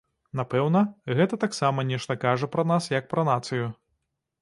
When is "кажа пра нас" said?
2.25-2.91